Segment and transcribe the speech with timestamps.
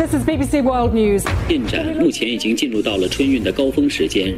[0.00, 1.24] This is BBC World News.
[1.48, 4.34] 进展目前已经进入到了春运的高峰时间。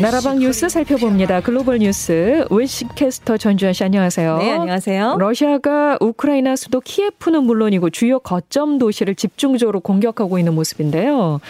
[0.00, 1.40] 나라방 뉴스 살펴봅니다.
[1.40, 4.38] 글로벌 뉴스 웰시캐스터 전주현 씨 안녕하세요.
[4.38, 5.16] 네, 안녕하세요.
[5.18, 11.40] 러시아가 우크라이나 수도 키예프는 물론이고 주요 거점 도시를 집중적으로 공격하고 있는 모습인데요.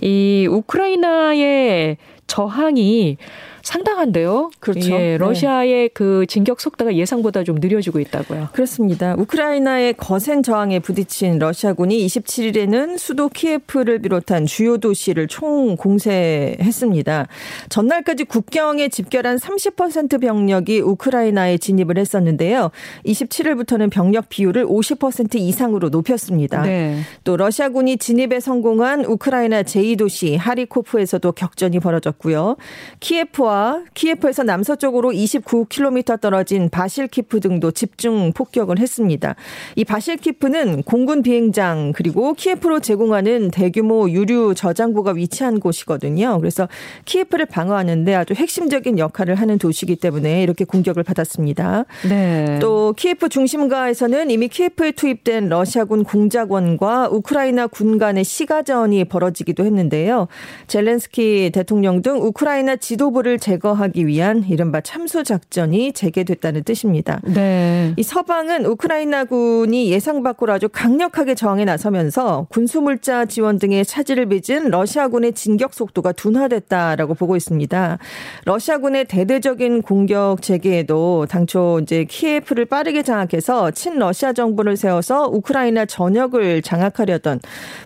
[0.00, 1.96] 이 우크라이나의
[2.27, 3.17] 저항이
[3.65, 4.51] 상당한데요.
[4.59, 4.91] 그렇죠.
[4.91, 5.17] 예, 네.
[5.17, 8.49] 러시아의 그 진격 속도가 예상보다 좀 느려지고 있다고요.
[8.53, 9.15] 그렇습니다.
[9.17, 17.27] 우크라이나의 거센 저항에 부딪힌 러시아군이 27일에는 수도 키예프를 비롯한 주요 도시를 총 공세했습니다.
[17.69, 22.69] 전날까지 국경에 집결한 30% 병력이 우크라이나에 진입을 했었는데요.
[23.07, 26.61] 27일부터는 병력 비율을 50% 이상으로 높였습니다.
[26.61, 26.99] 네.
[27.23, 32.55] 또 러시아군이 진입에 성공한 우크라이나 제2도시 하리코프에서도 격전이 벌어졌고 요.
[32.99, 39.35] 키예프와 키예프에서 남서쪽으로 29km 떨어진 바실키프 등도 집중 폭격을 했습니다.
[39.75, 46.39] 이 바실키프는 공군 비행장 그리고 키예프로 제공하는 대규모 유류 저장고가 위치한 곳이거든요.
[46.39, 46.67] 그래서
[47.05, 51.85] 키예프를 방어하는데 아주 핵심적인 역할을 하는 도시이기 때문에 이렇게 공격을 받았습니다.
[52.07, 52.59] 네.
[52.59, 60.27] 또 키예프 중심가에서는 이미 키예프에 투입된 러시아군 공작원과 우크라이나 군 간의 시가전이 벌어지기도 했는데요.
[60.67, 67.19] 젤렌스키 대통령 등 우크라이나 지도부를 제거하기 위한 이른바 참수 작전이 재개됐다는 뜻입니다.
[67.23, 67.95] 네.
[67.97, 75.33] 이 서방은 우크라이나군이 예상 밖으로 아주 강력하게 저항에 나서면서 군수물자 지원 등의 차질을 빚은 러시아군의
[75.33, 77.97] 진격 속도가 둔화됐다라고 보고 있습니다.
[78.45, 87.39] 러시아군의 대대적인 공격 재개에도 당초 이제 키예프를 빠르게 장악해서 친러시아 정부를 세워서 우크라이나 전역을 장악하려던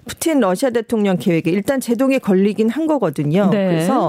[0.08, 3.50] 푸틴 러시아 대통령 계획에 일단 제동에 걸리긴 한 거거든요.
[3.50, 3.70] 네.
[3.70, 4.08] 그래서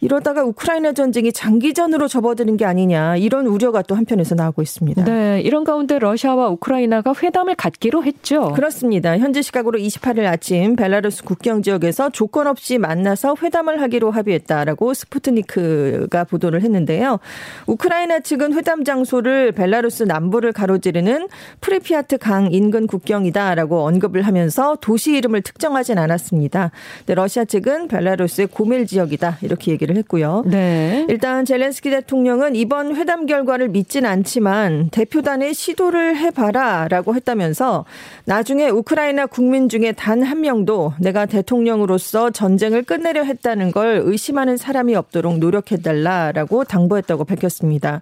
[0.00, 5.04] 이러다가 우크라이나 전쟁이 장기전으로 접어드는 게 아니냐 이런 우려가 또 한편에서 나오고 있습니다.
[5.04, 8.52] 네, 이런 가운데 러시아와 우크라이나가 회담을 갖기로 했죠.
[8.52, 9.18] 그렇습니다.
[9.18, 16.62] 현지 시각으로 28일 아침 벨라루스 국경 지역에서 조건 없이 만나서 회담을 하기로 합의했다라고 스푸트니크가 보도를
[16.62, 17.18] 했는데요.
[17.66, 21.28] 우크라이나 측은 회담 장소를 벨라루스 남부를 가로지르는
[21.60, 26.70] 프리피아트 강 인근 국경이다라고 언급을 하면서 도시 이름을 특정하진 않았습니다.
[27.06, 30.44] 러시아 측은 벨라루스의 고멜 지역이다 이렇게 얘기를 했고요.
[30.46, 31.06] 네.
[31.08, 37.84] 일단 젤렌스키 대통령은 이번 회담 결과를 믿진 않지만 대표단의 시도를 해봐라라고 했다면서
[38.24, 44.94] 나중에 우크라이나 국민 중에 단 한 명도 내가 대통령으로서 전쟁을 끝내려 했다는 걸 의심하는 사람이
[44.94, 48.00] 없도록 노력해달라라고 당부했다고 밝혔습니다.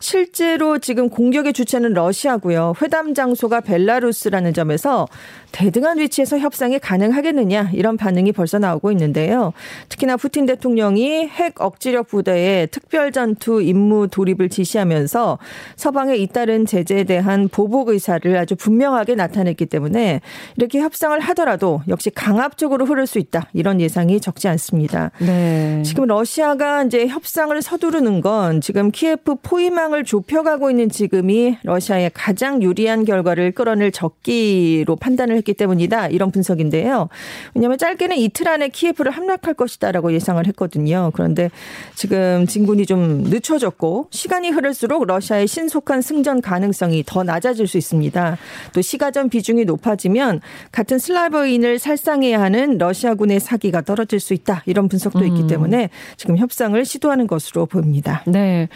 [0.00, 2.74] 실제로 지금 공격의 주체는 러시아고요.
[2.82, 5.06] 회담 장소가 벨라루스라는 점에서
[5.52, 9.52] 대등한 위치에서 협상이 가능하겠느냐 이런 반응이 벌써 나오고 있는데요.
[9.88, 15.38] 특히나 푸틴 대통령이 핵 억지력 부대의 특별 전투 임무 돌입을 지시하면서
[15.76, 20.20] 서방의 잇따른 제재에 대한 보복 의사를 아주 분명하게 나타냈기 때문에
[20.56, 25.10] 이렇게 협상을 하더라도 역시 강압적으로 흐를 수 있다 이런 예상이 적지 않습니다.
[25.18, 25.82] 네.
[25.84, 33.04] 지금 러시아가 이제 협상을 서두르는 건 지금 키예프 포위망을 좁혀가고 있는 지금이 러시아의 가장 유리한
[33.04, 37.08] 결과를 끌어낼 적기로 판단을 했기 때문이다 이런 분석인데요.
[37.54, 41.09] 왜냐하면 짧게는 이틀 안에 키예프를 함락할 것이다라고 예상을 했거든요.
[41.10, 41.50] 그런데
[41.94, 48.38] 지금 진군이 좀 늦춰졌고 시간이 흐를수록 러시아의 신속한 승전 가능성이 더 낮아질 수 있습니다.
[48.72, 50.40] 또 시가전 비중이 높아지면
[50.72, 56.82] 같은 슬라브인을 살상해야 하는 러시아군의 사기가 떨어질 수 있다 이런 분석도 있기 때문에 지금 협상을
[56.84, 58.22] 시도하는 것으로 보입니다.
[58.26, 58.68] 네.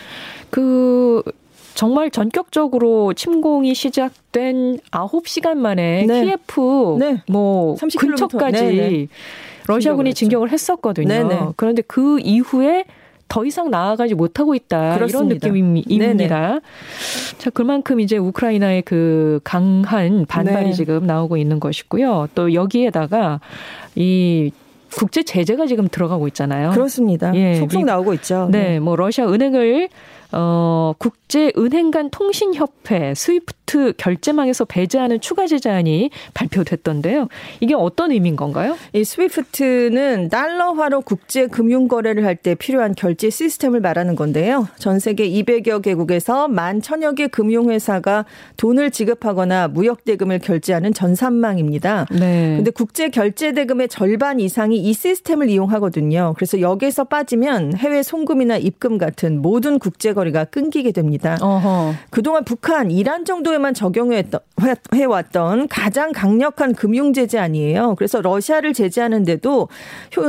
[0.50, 1.23] 그
[1.75, 6.25] 정말 전격적으로 침공이 시작된 9시간 만에 네.
[6.25, 7.23] 키예프 네.
[7.28, 7.99] 뭐 30km.
[7.99, 9.09] 근처까지 네, 네.
[9.66, 11.08] 러시아군이 진격을 했었거든요.
[11.08, 11.38] 네, 네.
[11.56, 12.84] 그런데 그 이후에
[13.28, 15.47] 더 이상 나아가지 못하고 있다 그렇습니다.
[15.48, 16.60] 이런 느낌입니다.
[17.38, 20.72] 자 그만큼 이제 우크라이나의 그 강한 반발이 네.
[20.72, 22.28] 지금 나오고 있는 것이고요.
[22.34, 23.41] 또 여기에다가
[23.94, 24.50] 이
[24.94, 26.70] 국제 제재가 지금 들어가고 있잖아요.
[26.70, 27.34] 그렇습니다.
[27.34, 28.48] 예, 속속 미- 나오고 있죠.
[28.52, 29.88] 네, 뭐 러시아 은행을
[30.37, 37.29] 어 국제 은행 간 통신 협회 스위프트 결제망에서 배제하는 추가 제재안이 발표됐던데요.
[37.61, 38.76] 이게 어떤 의미인 건가요?
[38.93, 44.69] 이 스위프트는 달러화로 국제 금융 거래를 할 때 필요한 결제 시스템을 말하는 건데요.
[44.79, 48.25] 전 세계 200여 개국에서 만 천여 개 금융 회사가
[48.56, 52.06] 돈을 지급하거나 무역 대금을 결제하는 전산망입니다.
[52.11, 52.56] 네.
[52.56, 56.35] 근데 국제 결제 대금의 절반 이상이 이 시스템을 이용하거든요.
[56.37, 61.37] 그래서 여기에서 빠지면 해외 송금이나 입금 같은 모든 국제 거래 금융거래가 끊기게 됩니다.
[61.41, 61.94] 어허.
[62.11, 67.94] 그동안 북한 이란 정도에만 적용해왔던 가장 강력한 금융 제재 아니에요.
[67.97, 69.69] 그래서 러시아를 제재하는데도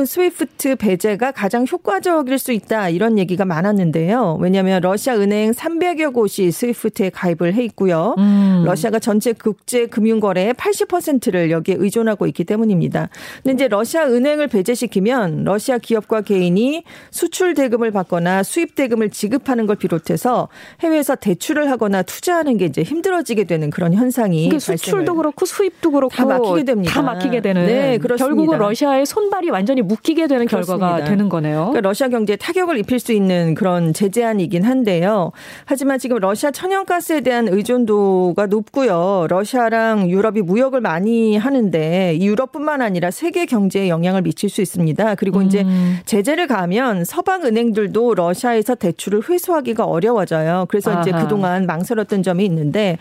[0.05, 4.37] 스위프트 배제가 가장 효과적일 수 있다 이런 얘기가 많았는데요.
[4.41, 8.15] 왜냐하면 러시아 은행 300여 곳이 스위프트에 가입을 해 있고요.
[8.17, 8.63] 음.
[8.65, 13.09] 러시아가 전체 국제 금융 거래의 80%를 여기에 의존하고 있기 때문입니다.
[13.43, 19.75] 근데 이제 러시아 은행을 배제시키면 러시아 기업과 개인이 수출 대금을 받거나 수입 대금을 지급하는 걸
[19.85, 20.49] 비롯해서
[20.81, 26.25] 해외에서 대출을 하거나 투자하는 게 이제 힘들어지게 되는 그런 현상이 수출도 그렇고 수입도 그렇고 다
[26.25, 26.93] 막히게 됩니다.
[26.93, 27.65] 다 막히게 되는.
[27.65, 28.25] 네, 그렇습니다.
[28.25, 30.87] 결국은 러시아의 손발이 완전히 묶이게 되는 그렇습니다.
[30.87, 31.69] 결과가 되는 거네요.
[31.71, 35.31] 그러니까 러시아 경제에 타격을 입힐 수 있는 그런 제재안이긴 한데요.
[35.65, 39.27] 하지만 지금 러시아 천연가스에 대한 의존도가 높고요.
[39.29, 45.15] 러시아랑 유럽이 무역을 많이 하는데 유럽뿐만 아니라 세계 경제에 영향을 미칠 수 있습니다.
[45.15, 45.45] 그리고 음.
[45.45, 45.65] 이제
[46.05, 50.67] 제재를 가면 서방 은행들도 러시아에서 대출을 회수하 기가 어려워져요.
[50.69, 51.01] 그래서 아하.
[51.01, 52.97] 이제 그동안 망설였던 점이 있는데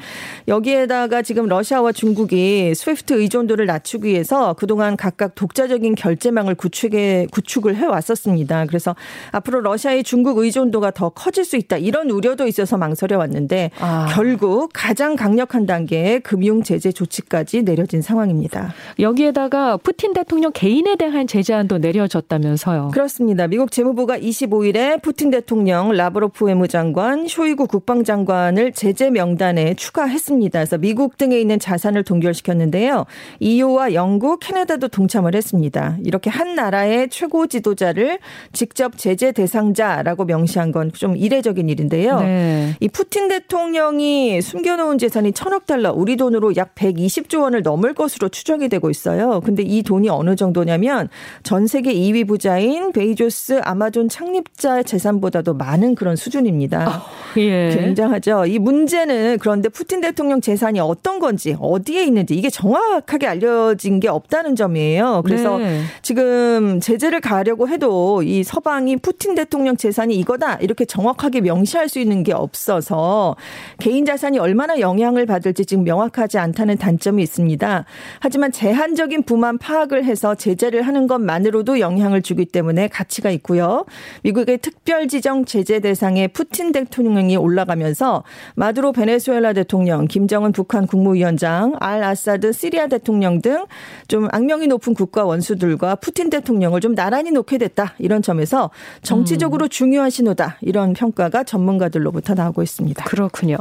[0.48, 7.86] 여기에다가 지금 러시아와 중국이 스위프트 의존도를 낮추기 위해서 그동안 각각 독자적인 결제망을 구축해 구축을 해
[7.86, 8.66] 왔었습니다.
[8.66, 8.96] 그래서
[9.30, 14.06] 앞으로 러시아의 중국 의존도가 더 커질 수 있다 이런 우려도 있어서 망설여 왔는데 아.
[14.10, 18.72] 결국 가장 강력한 단계의 금융 제재 조치까지 내려진 상황입니다.
[18.98, 22.90] 여기에다가 푸틴 대통령 개인에 대한 제재안도 내려졌다면서요.
[22.92, 23.46] 그렇습니다.
[23.46, 30.60] 미국 재무부가 25일에 푸틴 대통령, 라브로프 외무장관, 쇼이구 국방장관을 제재 명단에 추가했습니다.
[30.60, 33.04] 그래서 미국 등에 있는 자산을 동결시켰는데요.
[33.40, 35.96] EU와 영국, 캐나다도 동참을 했습니다.
[36.04, 38.18] 이렇게 한 나라의 최고 지도자를
[38.52, 42.20] 직접 제재 대상자라고 명시한 건 좀 이례적인 일인데요.
[42.20, 42.76] 네.
[42.78, 48.68] 이 푸틴 대통령이 숨겨놓은 재산이 천억 달러, 우리 돈으로 약 120조 원을 넘을 것으로 추정이
[48.68, 49.40] 되고 있어요.
[49.40, 51.08] 근데 이 돈이 어느 정도냐면
[51.42, 56.88] 전 세계 2위 부자인 베이조스 아마존 창립자 재산보다도 많은 그런 수준 입니다.
[56.88, 57.70] 어, 예.
[57.74, 58.46] 굉장하죠.
[58.46, 64.56] 이 문제는 그런데 푸틴 대통령 재산이 어떤 건지 어디에 있는지 이게 정확하게 알려진 게 없다는
[64.56, 65.22] 점이에요.
[65.24, 65.82] 그래서 네.
[66.02, 72.22] 지금 제재를 가려고 해도 이 서방이 푸틴 대통령 재산이 이거다 이렇게 정확하게 명시할 수 있는
[72.22, 73.36] 게 없어서
[73.78, 77.84] 개인 자산이 얼마나 영향을 받을지 지금 명확하지 않다는 단점이 있습니다.
[78.20, 83.84] 하지만 제한적인 부만 파악을 해서 제재를 하는 것만으로도 영향을 주기 때문에 가치가 있고요.
[84.22, 88.24] 미국의 특별 지정 제재 대상에 푸틴 대통령이 올라가면서
[88.56, 93.64] 마두로 베네수엘라 대통령, 김정은 북한 국무위원장, 알 아사드 시리아 대통령 등
[94.08, 97.94] 좀 악명이 높은 국가 원수들과 푸틴 대통령을 좀 나란히 놓게 됐다.
[97.98, 98.70] 이런 점에서
[99.02, 99.68] 정치적으로 음.
[99.68, 100.58] 중요한 신호다.
[100.60, 103.04] 이런 평가가 전문가들로부터 나오고 있습니다.
[103.04, 103.56] 그렇군요.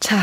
[0.00, 0.16] 자,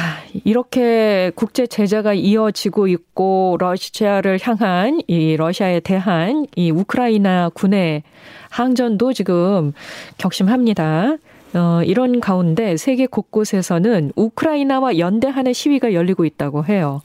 [0.43, 8.03] 이렇게 국제 제재가 이어지고 있고 러시아를 향한 이 러시아에 대한 이 우크라이나 군의
[8.49, 9.71] 항전도 지금
[10.17, 11.15] 격심합니다.
[11.53, 17.01] 어, 이런 가운데 세계 곳곳에서는 우크라이나와 연대하는 시위가 열리고 있다고 해요.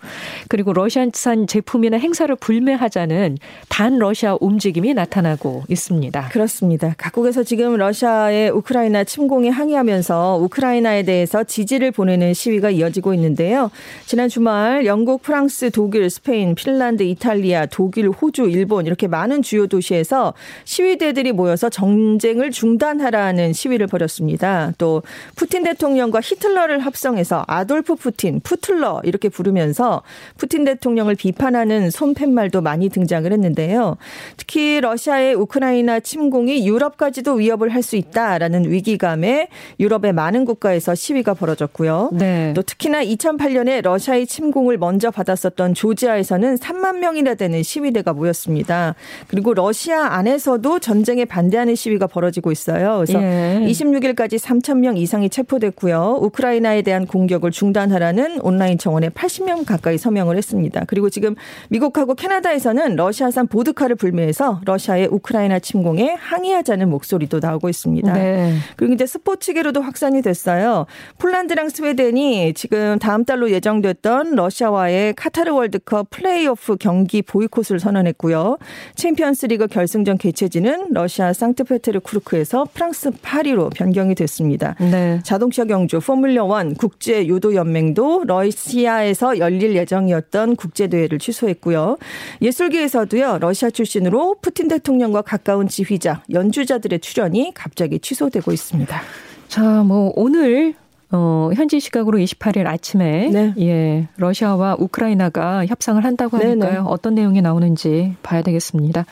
[0.49, 3.38] 그리고 러시아산 제품이나 행사를 불매하자는
[3.69, 6.29] 단 러시아 움직임이 나타나고 있습니다.
[6.29, 6.94] 그렇습니다.
[6.99, 13.70] 각국에서 지금 러시아의 우크라이나 침공에 항의하면서 우크라이나에 대해서 지지를 보내는 시위가 이어지고 있는데요.
[14.05, 20.35] 지난 주말 영국, 프랑스, 독일, 스페인, 핀란드, 이탈리아, 독일, 호주, 일본 이렇게 많은 주요 도시에서
[20.64, 24.33] 시위대들이 모여서 전쟁을 중단하라는 시위를 벌였습니다.
[24.34, 24.72] 있습니다.
[24.78, 25.02] 또
[25.36, 30.02] 푸틴 대통령과 히틀러를 합성해서 아돌프 푸틴, 푸틀러 이렇게 부르면서
[30.36, 33.96] 푸틴 대통령을 비판하는 손팻말도 많이 등장을 했는데요.
[34.36, 39.48] 특히 러시아의 우크라이나 침공이 유럽까지도 위협을 할 수 있다라는 위기감에
[39.78, 42.12] 유럽의 많은 국가에서 시위가 벌어졌고요.
[42.14, 42.54] 네.
[42.56, 48.94] 또 특히나 2008년에 러시아의 침공을 먼저 받았었던 조지아에서는 3만 명이나 되는 시위대가 모였습니다.
[49.29, 53.03] 그리고 러시아 안에서도 전쟁에 반대하는 시위가 벌어지고 있어요.
[53.05, 53.60] 그래서 예.
[53.69, 56.19] 26일까지 지금까지 3천 명 이상이 체포됐고요.
[56.20, 60.84] 우크라이나에 대한 공격을 중단하라는 온라인 청원에 80명 가까이 서명을 했습니다.
[60.86, 61.34] 그리고 지금
[61.69, 68.12] 미국하고 캐나다에서는 러시아산 보드카를 불매해서 러시아의 우크라이나 침공에 항의하자는 목소리도 나오고 있습니다.
[68.12, 68.56] 네.
[68.76, 70.86] 그리고 이제 스포츠계로도 확산이 됐어요.
[71.19, 78.58] 폴란드랑 스웨덴이 지금 다음 달로 예정됐던 러시아와의 카타르 월드컵 플레이오프 경기 보이콧을 선언했고요.
[78.94, 84.74] 챔피언스리그 결승전 개최지는 러시아 상트페테르부르크에서 프랑스 파리로 변경이 결정이 됐습니다.
[84.78, 85.20] 네.
[85.22, 91.98] 자동차 경주 포뮬러 1 국제 유도 연맹도 러시아에서 열릴 예정이었던 국제 대회를 취소했고요.
[92.40, 93.38] 예술계에서도요.
[93.40, 99.00] 러시아 출신으로 푸틴 대통령과 가까운 지휘자, 연주자들의 출연이 갑자기 취소되고 있습니다.
[99.48, 100.74] 자, 뭐 오늘
[101.10, 103.54] 어, 현지 시각으로 28일 아침에 네.
[103.60, 106.70] 예, 러시아와 우크라이나가 협상을 한다고 하니까요.
[106.70, 106.82] 네네.
[106.86, 109.04] 어떤 내용이 나오는지 봐야 되겠습니다.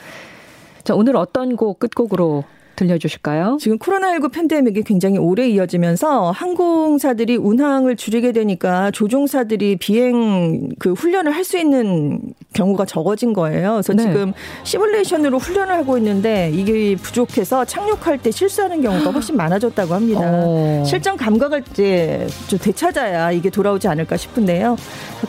[0.83, 2.45] 자, 오늘 어떤 곡 끝곡으로
[2.77, 3.59] 들려주실까요?
[3.61, 11.43] 지금 코로나19 팬데믹이 굉장히 오래 이어지면서 항공사들이 운항을 줄이게 되니까 조종사들이 비행 그 훈련을 할
[11.43, 12.21] 수 있는
[12.55, 13.73] 경우가 적어진 거예요.
[13.73, 14.05] 그래서 네.
[14.05, 14.33] 지금
[14.65, 20.21] 시뮬레이션으로 훈련을 하고 있는데 이게 부족해서 착륙할 때 실수하는 경우가 훨씬 많아졌다고 합니다.
[20.23, 20.85] 어.
[20.87, 24.77] 실전 감각을 이제 좀 되찾아야 이게 돌아오지 않을까 싶은데요.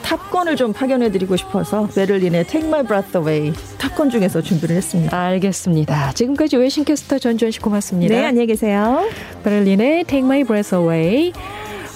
[0.01, 5.17] 탑건을 좀 파견해드리고 싶어서 베를린의 Take My Breath Away 탑건 중에서 준비를 했습니다.
[5.17, 6.13] 알겠습니다.
[6.13, 8.13] 지금까지 외신캐스터 전 주현 씨 고맙습니다.
[8.13, 9.07] 네, 안녕히 계세요.
[9.43, 11.33] 베를린의 Take My Breath Away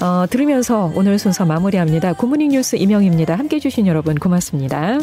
[0.01, 2.13] 어, 들으면서 오늘 순서 마무리합니다.
[2.13, 3.35] 굿모닝 뉴스 임영입니다.
[3.35, 4.99] 함께 해 주신 여러분 고맙습니다.